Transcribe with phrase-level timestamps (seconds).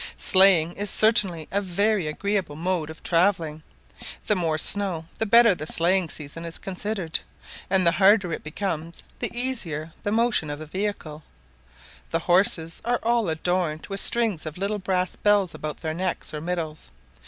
[0.17, 3.61] Sleighing is certainly a very agreeable mode of travelling;
[4.25, 7.19] the more snow, the better the sleighing season is considered;
[7.69, 11.21] and the harder it becomes, the easier the motion of the vehicle.
[12.09, 16.41] The horses are all adorned with strings of little brass bells about their necks or
[16.41, 16.89] middles.